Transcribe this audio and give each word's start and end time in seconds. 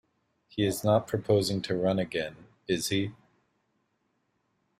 He 0.47 0.65
is 0.65 0.83
not 0.83 1.05
proposing 1.05 1.61
to 1.61 1.77
run 1.77 1.99
again, 1.99 2.47
is 2.67 2.87
he? 2.87 3.11